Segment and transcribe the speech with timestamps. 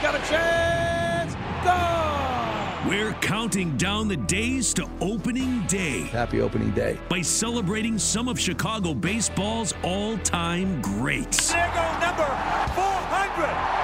[0.00, 1.34] He's got a chance.
[1.62, 2.88] Gone.
[2.88, 6.04] We're counting down the days to opening day.
[6.04, 6.98] Happy opening day.
[7.10, 11.52] By celebrating some of Chicago baseball's all time greats.
[11.52, 12.24] There go number
[12.72, 13.79] 400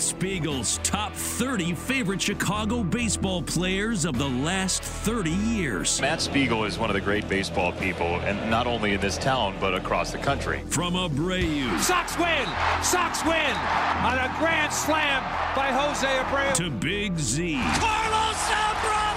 [0.00, 6.00] Matt Spiegel's top 30 favorite Chicago baseball players of the last 30 years.
[6.00, 9.54] Matt Spiegel is one of the great baseball people, and not only in this town,
[9.60, 10.62] but across the country.
[10.68, 11.78] From Abreu.
[11.80, 12.48] Sox win.
[12.82, 13.54] Sox win
[14.00, 15.22] on a grand slam
[15.54, 16.54] by Jose Abreu.
[16.54, 17.60] To Big Z.
[17.78, 19.09] Carlos Zambrano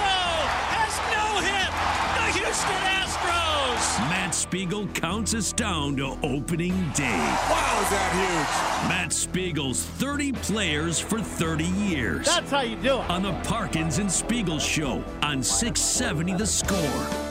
[4.53, 7.17] Spiegel counts us down to opening day.
[7.49, 8.87] Wow, is that huge?
[8.87, 12.27] Matt Spiegel's 30 players for 30 years.
[12.27, 13.09] That's how you do it.
[13.09, 17.22] On the Parkins and Spiegel Show on 670 The Score.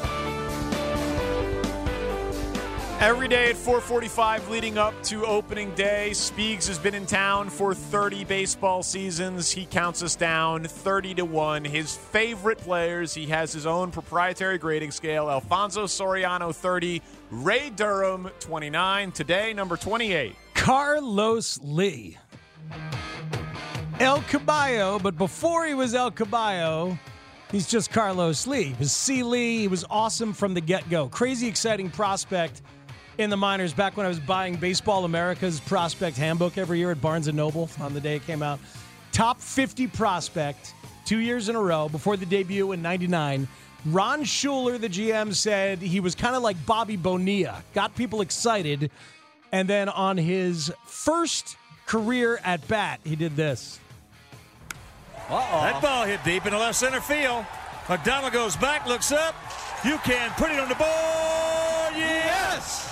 [3.03, 7.75] Every day at 4:45 leading up to opening day, Speegs has been in town for
[7.75, 9.51] 30 baseball seasons.
[9.51, 11.65] He counts us down 30 to 1.
[11.65, 15.29] His favorite players, he has his own proprietary grading scale.
[15.29, 20.37] Alfonso Soriano 30, Ray Durham 29, today number 28.
[20.55, 22.17] Carlos Lee.
[23.99, 26.97] El Caballo, but before he was El Caballo,
[27.51, 28.67] he's just Carlos Lee.
[28.67, 29.25] He was C.
[29.25, 29.59] Lee.
[29.59, 31.09] He was awesome from the get go.
[31.09, 32.63] Crazy exciting prospect
[33.19, 37.01] in the minors back when I was buying Baseball America's prospect handbook every year at
[37.01, 38.59] Barnes & Noble on the day it came out.
[39.13, 40.75] Top 50 prospect
[41.05, 43.47] two years in a row before the debut in 99.
[43.87, 48.91] Ron Schueler, the GM, said he was kind of like Bobby Bonilla, got people excited.
[49.51, 51.57] And then on his first
[51.87, 53.81] career at bat, he did this.
[55.29, 55.63] Uh-oh.
[55.63, 57.45] That ball hit deep in the left center field.
[57.89, 59.35] McDonald goes back, looks up.
[59.85, 61.42] You can put it on the board.
[61.97, 62.89] Yes!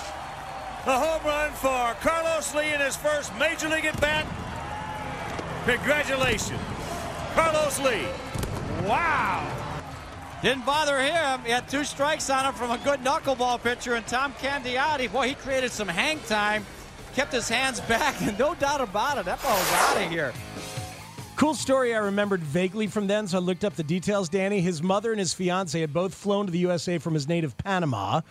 [0.85, 4.25] A home run for Carlos Lee in his first major league at bat.
[5.65, 6.59] Congratulations,
[7.35, 8.07] Carlos Lee.
[8.87, 9.47] Wow.
[10.41, 11.41] Didn't bother him.
[11.45, 15.27] He had two strikes on him from a good knuckleball pitcher, and Tom Candiotti, boy,
[15.29, 16.65] he created some hang time,
[17.13, 20.33] kept his hands back, and no doubt about it, that ball's out of here.
[21.35, 24.29] Cool story I remembered vaguely from then, so I looked up the details.
[24.29, 27.55] Danny, his mother and his fiance had both flown to the USA from his native
[27.57, 28.21] Panama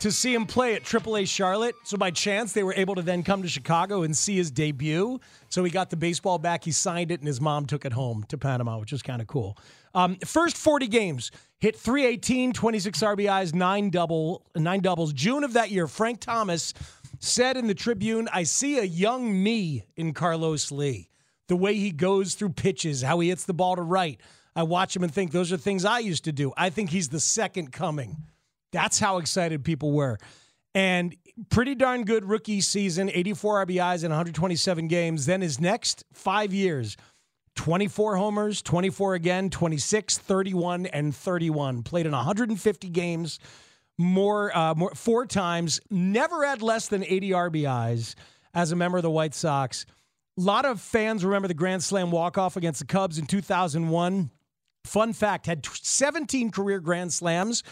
[0.00, 1.74] to see him play at AAA Charlotte.
[1.84, 5.20] So by chance, they were able to then come to Chicago and see his debut.
[5.48, 8.24] So he got the baseball back, he signed it, and his mom took it home
[8.28, 9.56] to Panama, which is kind of cool.
[9.94, 15.12] Um, first 40 games, hit 318, 26 RBIs, nine double, nine doubles.
[15.12, 16.74] June of that year, Frank Thomas
[17.18, 21.08] said in the Tribune, "I see a young me in Carlos Lee.
[21.48, 24.20] The way he goes through pitches, how he hits the ball to right.
[24.54, 26.52] I watch him and think those are things I used to do.
[26.56, 28.16] I think he's the second coming."
[28.76, 30.18] That's how excited people were.
[30.74, 31.16] And
[31.48, 35.24] pretty darn good rookie season 84 RBIs in 127 games.
[35.24, 36.98] Then his next five years
[37.54, 41.84] 24 homers, 24 again, 26, 31, and 31.
[41.84, 43.38] Played in 150 games,
[43.96, 45.80] more, uh, more four times.
[45.88, 48.14] Never had less than 80 RBIs
[48.52, 49.86] as a member of the White Sox.
[50.38, 54.30] A lot of fans remember the Grand Slam walk off against the Cubs in 2001.
[54.84, 57.62] Fun fact had 17 career Grand Slams.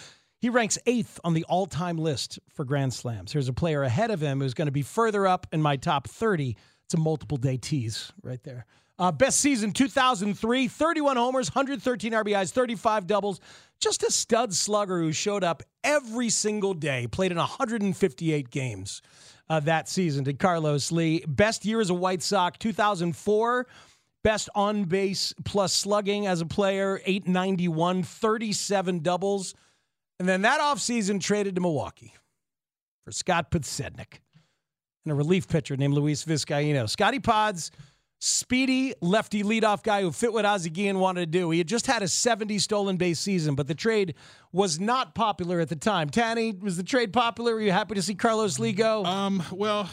[0.45, 3.33] He ranks eighth on the all time list for Grand Slams.
[3.33, 6.07] Here's a player ahead of him who's going to be further up in my top
[6.07, 6.55] 30.
[6.85, 8.67] It's a multiple day tease right there.
[8.99, 13.41] Uh, best season 2003, 31 homers, 113 RBIs, 35 doubles.
[13.81, 19.01] Just a stud slugger who showed up every single day, played in 158 games
[19.49, 20.25] uh, that season.
[20.25, 21.25] Did Carlos Lee.
[21.27, 23.67] Best year as a White Sox, 2004.
[24.23, 29.55] Best on base plus slugging as a player, 891, 37 doubles.
[30.19, 32.15] And then that offseason traded to Milwaukee
[33.05, 34.21] for Scott Podsednik
[35.05, 36.89] and a relief pitcher named Luis Vizcaino.
[36.89, 37.71] Scotty Pods,
[38.21, 41.51] speedy lefty leadoff guy who fit what Ozzie Guillen wanted to do.
[41.51, 44.15] He had just had a 70 stolen base season, but the trade
[44.53, 46.09] was not popular at the time.
[46.09, 47.55] Tanny, was the trade popular?
[47.55, 49.05] Were you happy to see Carlos Lee go?
[49.05, 49.91] Um, well,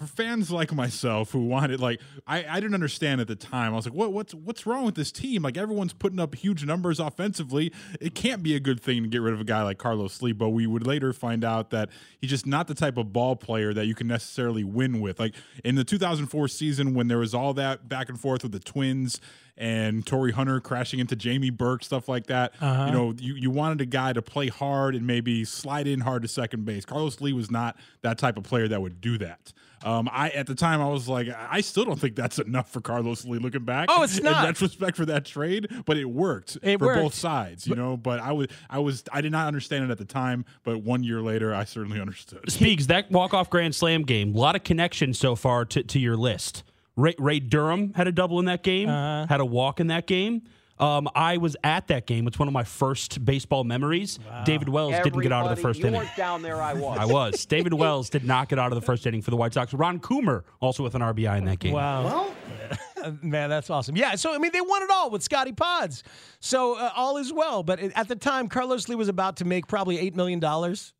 [0.00, 3.74] for fans like myself who wanted like I, I didn't understand at the time.
[3.74, 5.42] I was like, what what's what's wrong with this team?
[5.42, 7.70] Like everyone's putting up huge numbers offensively.
[8.00, 10.32] It can't be a good thing to get rid of a guy like Carlos Lee.
[10.32, 13.74] But we would later find out that he's just not the type of ball player
[13.74, 15.20] that you can necessarily win with.
[15.20, 18.58] Like in the 2004 season when there was all that back and forth with the
[18.58, 19.20] Twins
[19.60, 22.54] and Torii Hunter crashing into Jamie Burke, stuff like that.
[22.62, 22.86] Uh-huh.
[22.86, 26.22] You know, you, you wanted a guy to play hard and maybe slide in hard
[26.22, 26.86] to second base.
[26.86, 29.52] Carlos Lee was not that type of player that would do that.
[29.90, 32.80] Um, I at the time I was like, I still don't think that's enough for
[32.80, 33.38] Carlos Lee.
[33.38, 34.44] Looking back, Oh, it's not.
[34.44, 37.00] In retrospect for that trade, but it worked It for worked.
[37.02, 37.96] both sides, you know.
[37.96, 41.02] But I was, I was, I did not understand it at the time, but one
[41.02, 42.44] year later, I certainly understood.
[42.46, 44.34] Speegs that walk off grand slam game.
[44.34, 46.62] A lot of connections so far to, to your list.
[46.96, 48.88] Ray, Ray Durham had a double in that game.
[48.88, 49.26] Uh-huh.
[49.28, 50.42] Had a walk in that game.
[50.80, 52.26] Um, I was at that game.
[52.26, 54.18] It's one of my first baseball memories.
[54.44, 56.00] David Wells didn't get out of the first you inning.
[56.00, 56.60] weren't down there.
[56.60, 56.98] I was.
[56.98, 57.46] I was.
[57.46, 59.74] David Wells did not get out of the first inning for the White Sox.
[59.74, 61.74] Ron Coomer also with an RBI in that game.
[61.74, 62.32] Wow.
[63.22, 63.96] Man, that's awesome.
[63.96, 66.02] Yeah, so I mean, they won it all with Scotty Pods.
[66.40, 67.62] So uh, all is well.
[67.62, 70.42] But at the time, Carlos Lee was about to make probably $8 million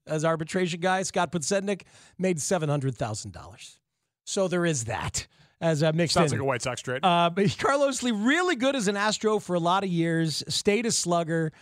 [0.07, 1.03] as arbitration guy.
[1.03, 1.83] Scott Podsednik
[2.19, 3.77] made $700,000.
[4.25, 5.27] So there is that
[5.61, 6.39] as uh, mixed Sounds in.
[6.39, 7.05] like a White Sox trade.
[7.05, 10.87] Uh, but Carlos Lee, really good as an Astro for a lot of years, stayed
[10.87, 11.53] a slugger.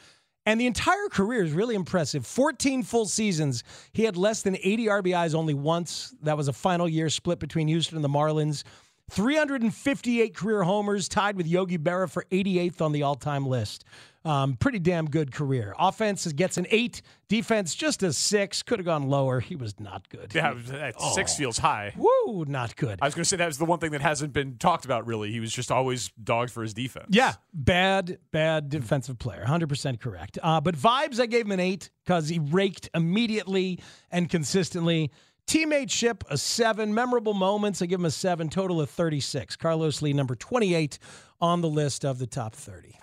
[0.46, 2.26] And the entire career is really impressive.
[2.26, 3.64] 14 full seasons.
[3.92, 6.14] He had less than 80 RBIs only once.
[6.22, 8.64] That was a final year split between Houston and the Marlins.
[9.10, 13.84] 358 career homers, tied with Yogi Berra for 88th on the all time list.
[14.28, 15.74] Um, pretty damn good career.
[15.78, 18.62] Offense gets an eight, defense just a six.
[18.62, 19.40] Could have gone lower.
[19.40, 20.34] He was not good.
[20.34, 21.94] yeah, that six feels high.
[21.96, 22.98] Woo, not good.
[23.00, 25.06] I was going to say that was the one thing that hasn't been talked about.
[25.06, 27.06] Really, he was just always dogged for his defense.
[27.08, 29.44] Yeah, bad, bad defensive player.
[29.46, 30.38] 100% correct.
[30.42, 33.80] Uh, but vibes, I gave him an eight because he raked immediately
[34.10, 35.10] and consistently.
[35.46, 36.92] Teammate ship, a seven.
[36.92, 38.50] Memorable moments, I give him a seven.
[38.50, 39.56] Total of 36.
[39.56, 40.98] Carlos Lee, number 28
[41.40, 42.98] on the list of the top 30.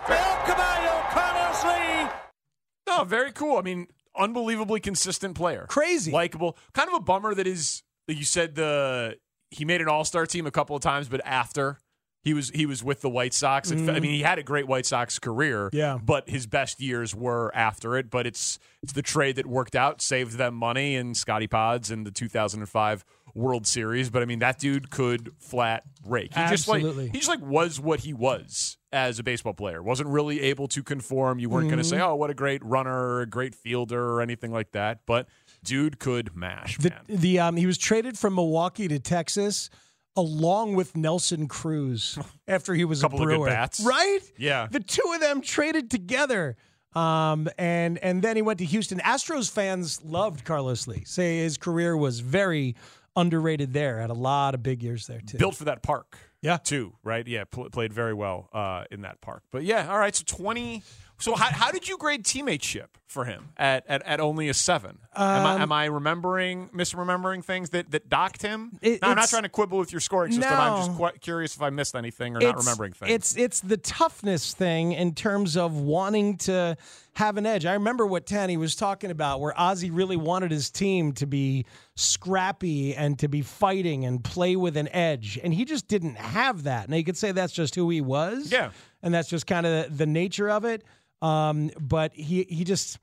[2.97, 3.57] No, very cool.
[3.57, 5.65] I mean, unbelievably consistent player.
[5.67, 6.11] Crazy.
[6.11, 6.57] Likeable.
[6.73, 9.17] Kind of a bummer that is you said the
[9.51, 11.77] he made an all-star team a couple of times but after
[12.23, 13.69] he was he was with the White Sox.
[13.71, 14.01] Fe- I Mhm.
[14.01, 15.69] mean, he had a great White Sox career.
[15.73, 15.99] Yeah.
[16.03, 20.01] But his best years were after it, but it's it's the trade that worked out,
[20.01, 24.57] saved them money and Scotty Pods and the 2005 World Series, but I mean that
[24.57, 26.33] dude could flat rake.
[26.33, 29.83] He just like he just like was what he was as a baseball player.
[29.83, 31.37] Wasn't really able to conform.
[31.37, 31.99] You weren't going to say.
[31.99, 35.01] "Oh, what a great runner, a great fielder," or anything like that.
[35.05, 35.27] But
[35.63, 36.77] dude could mash.
[36.77, 37.01] The, man.
[37.09, 39.69] the um, he was traded from Milwaukee to Texas
[40.15, 42.17] along with Nelson Cruz
[42.47, 43.47] after he was a good Brewer.
[43.47, 43.81] bats.
[43.81, 44.21] Right?
[44.37, 44.67] Yeah.
[44.71, 46.55] The two of them traded together.
[46.93, 48.99] Um, and and then he went to Houston.
[48.99, 51.03] Astros fans loved Carlos Lee.
[51.03, 52.75] Say his career was very
[53.15, 53.99] underrated there.
[53.99, 55.37] Had a lot of big years there too.
[55.37, 56.17] Built for that park.
[56.41, 56.57] Yeah.
[56.57, 57.25] Too, right?
[57.27, 59.43] Yeah, pl- played very well uh, in that park.
[59.51, 60.15] But yeah, all right.
[60.15, 60.83] So 20.
[61.17, 64.99] So how, how did you grade teammateship for him at, at, at only a seven?
[65.15, 68.77] am, I, Um, am I remembering, misremembering things that, that docked him?
[68.81, 70.51] It- no, I'm not trying to quibble with your scoring system.
[70.53, 70.97] I'm just No.
[70.97, 73.11] quite curious if I missed anything or not remembering things.
[73.11, 76.75] It's it's the toughness thing in terms of wanting to
[77.13, 77.65] have an edge.
[77.65, 81.65] I remember what Tanny was talking about, where Ozzie really wanted his team to be
[81.95, 86.63] scrappy and to be fighting and play with an edge, and he just didn't have
[86.63, 86.89] that.
[86.89, 88.71] Now you could say that's just who he was, Yeah.
[89.01, 90.83] and that's just kind of the nature of it.
[91.21, 92.99] Um, but he he just.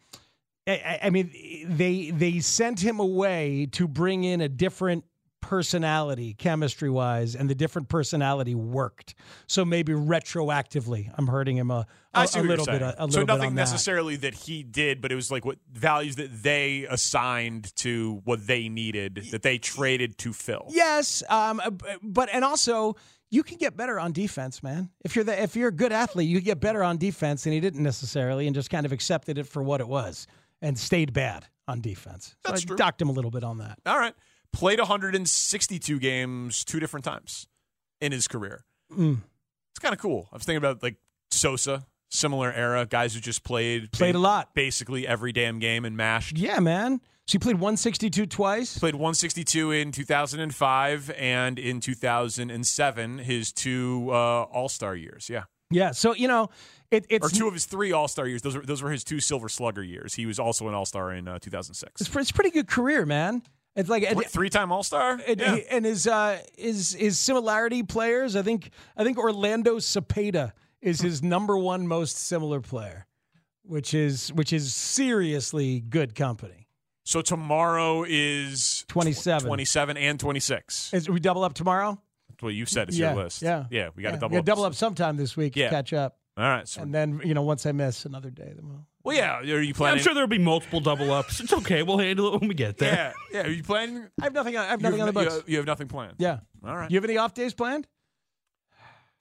[0.66, 0.72] I-
[1.02, 1.32] I, I mean,
[1.68, 5.04] they they sent him away to bring in a different
[5.42, 9.14] personality, chemistry wise, and the different personality worked.
[9.46, 12.80] So maybe retroactively, I'm hurting him a, a, a little bit.
[12.80, 13.60] A, a so little nothing on that.
[13.60, 14.34] necessarily that.
[14.34, 19.26] he did, but it was like what values that they assigned to what they needed
[19.30, 20.66] that they traded to fill.
[20.70, 21.70] Yes, um, uh,
[22.02, 22.96] but and also
[23.30, 24.90] you can get better on defense, man.
[25.04, 27.60] If you're the, if you're a good athlete, you get better on defense, and he
[27.60, 30.26] didn't necessarily, and just kind of accepted it for what it was,
[30.60, 32.36] and stayed bad on defense.
[32.44, 32.76] So That's I true.
[32.76, 33.78] docked him a little bit on that.
[33.86, 34.14] All right.
[34.52, 37.46] Played 162 games two different times
[38.00, 38.64] in his career.
[38.96, 39.18] Mm.
[39.70, 40.28] It's kind of cool.
[40.32, 40.96] I was thinking about like
[41.30, 44.54] Sosa, similar era, guys who just played Played a lot.
[44.54, 46.36] basically every damn game and mashed.
[46.36, 47.00] Yeah, man.
[47.26, 48.78] So he played 162 twice.
[48.78, 55.30] Played 162 in 2005 and in 2007, his two uh, All Star years.
[55.30, 55.44] Yeah.
[55.70, 55.92] Yeah.
[55.92, 56.50] So, you know,
[56.90, 58.42] It, it's or two of his three All Star years.
[58.42, 60.14] Those were those were his two Silver Slugger years.
[60.14, 62.00] He was also an All Star in uh, 2006.
[62.00, 63.42] It's, it's a pretty good career, man.
[63.74, 65.20] It's like a three time All Star.
[65.26, 65.56] And, Yeah.
[65.70, 68.36] and his uh, his his similarity players.
[68.36, 73.06] I think I think Orlando Cepeda is his number one most similar player,
[73.62, 76.68] which is which is seriously good company.
[77.04, 79.46] So tomorrow is 27.
[79.48, 80.94] 27 and 26.
[80.94, 82.00] Is we double up tomorrow?
[82.28, 82.88] That's what you said.
[82.88, 83.42] It's yeah, your list.
[83.42, 84.44] Yeah, Yeah, we got to Yeah, double up.
[84.44, 85.56] double up sometime this week.
[85.56, 85.70] Yeah.
[85.70, 86.18] catch up.
[86.36, 86.66] All right.
[86.66, 88.86] So, And then you know once I miss another day, then we'll.
[89.04, 89.38] well, yeah.
[89.38, 91.40] Are you Yeah, I'm sure there'll be multiple double ups.
[91.40, 91.82] It's okay.
[91.82, 93.12] We'll handle it when we get there.
[93.32, 93.40] yeah.
[93.40, 93.46] Yeah.
[93.46, 94.08] Are you planning?
[94.20, 94.56] I have nothing.
[94.56, 95.36] I have nothing have, on the you books.
[95.40, 96.14] have- you have nothing planned.
[96.18, 96.38] yeah.
[96.64, 96.90] All right.
[96.90, 97.86] You have any off days planned?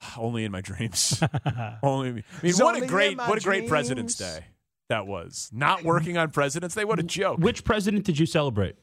[0.16, 1.22] Only in my dreams.
[1.82, 2.08] Only.
[2.08, 4.14] I mean, It's what only a great, in my what a great President's.
[4.16, 4.44] Day
[4.88, 5.50] that was.
[5.52, 6.84] Not working on President's Day.
[6.84, 7.38] What a joke.
[7.38, 8.76] Which president did you celebrate?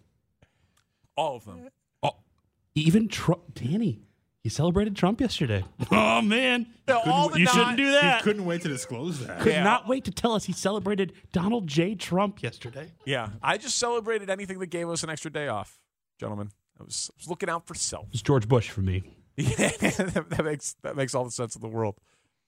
[1.16, 1.70] All of them.
[2.04, 2.12] Oh,
[2.76, 4.04] even Trump, Danny.
[4.44, 5.66] You celebrated Trump yesterday.
[5.92, 8.18] Oh man, Yeah, all the you non- shouldn't do that.
[8.18, 9.42] He couldn't wait to disclose that.
[9.42, 9.64] Could Yeah.
[9.64, 11.94] not wait to tell us he celebrated Donald J.
[11.96, 12.94] Trump yesterday.
[13.06, 13.30] Yeah.
[13.44, 15.78] I just celebrated anything that gave us an extra day off,
[16.20, 16.52] gentlemen.
[16.80, 18.06] I was, I was looking out for self.
[18.08, 19.04] It was George Bush for me.
[19.40, 21.96] Yeah, that, that makes that makes all the sense in the world.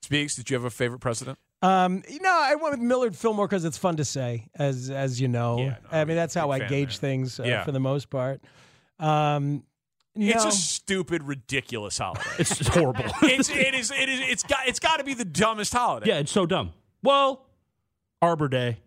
[0.06, 0.36] Speegs.
[0.36, 1.40] Did you have a favorite president?
[1.62, 5.22] Um, you know, I went with Millard Fillmore because it's fun to say, as as
[5.22, 5.58] you know.
[5.60, 7.10] Yeah, no, I mean, that's how I fan gauge there.
[7.10, 7.64] things uh, Yeah.
[7.64, 8.42] for the most part.
[9.00, 9.64] Um,
[10.16, 12.22] It's a stupid, ridiculous holiday.
[12.38, 13.06] It's horrible.
[13.24, 16.08] it's it is it is it's got it's got to be the dumbest holiday.
[16.08, 16.74] yeah, it's so dumb.
[17.02, 17.46] Well,
[18.22, 18.80] Arbor Day.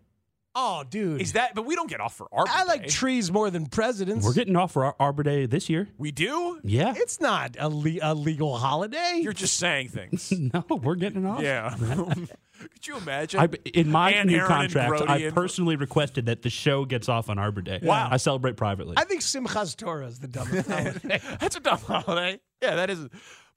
[0.55, 1.53] Oh, dude, Is that?
[1.53, 4.25] But we don't get off for Arbor I like trees more than presidents.
[4.25, 5.87] We're getting off for Ar- Arbor Day this year.
[5.97, 6.59] we do.
[6.63, 6.93] Yeah.
[6.95, 9.19] It's not a, le- a legal holiday.
[9.21, 10.31] You're just saying things.
[10.53, 11.41] no, we're getting off.
[11.41, 11.75] yeah.
[12.57, 13.39] Could you imagine?
[13.41, 17.09] I, in my Ann new Aaron contract, I and- personally requested that the show gets
[17.09, 17.79] off on Arbor Day.
[17.83, 18.07] Wow.
[18.09, 18.93] I celebrate privately.
[18.97, 21.19] I think Simchas Torah is the dumbest holiday.
[21.39, 22.39] That's a dumb holiday.
[22.61, 23.07] Yeah, that is.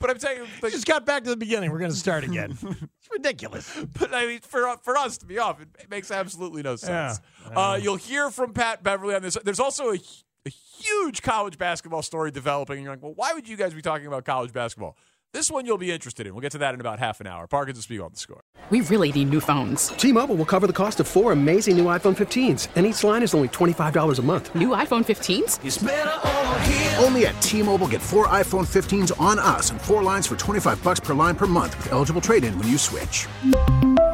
[0.01, 1.73] But I'm telling you, like, just got back to the beginning.
[1.73, 2.53] We're going to start again.
[2.63, 3.77] it's ridiculous.
[3.99, 7.21] But I mean, for for us to be off, it, makes absolutely no sense.
[7.55, 9.37] Uh, you'll hear from Pat Beverley on this.
[9.43, 9.99] There's also a,
[10.47, 12.77] a huge college basketball story developing.
[12.77, 14.97] And you're like, well, why would you guys be talking about college basketball?
[15.35, 16.33] This one you'll be interested in.
[16.33, 17.47] We'll get to that in about half an hour.
[17.47, 18.41] Parkins and Spiegel on the score.
[18.71, 19.89] We really need new phones.
[19.89, 23.35] T-Mobile will cover the cost of four amazing new iPhone 15s, and each line is
[23.35, 24.55] only $25 a month.
[24.55, 27.03] New iPhone 15s?
[27.03, 31.01] Only at T-Mobile get four iPhone 15s on us and four lines for 25 bucks
[31.01, 33.27] per line per month with eligible trade-in when you switch.